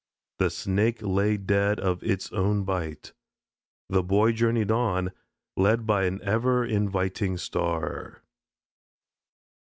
The 0.39 0.49
Snake 0.49 1.03
lay 1.03 1.37
dead 1.37 1.79
of 1.79 2.01
its 2.01 2.31
own 2.33 2.63
bite. 2.63 3.13
The 3.87 4.01
Boy 4.01 4.31
journeyed 4.31 4.71
on, 4.71 5.11
led 5.55 5.85
by 5.85 6.05
an 6.05 6.19
ever 6.23 6.65
inviting 6.65 7.37
star. 7.37 8.23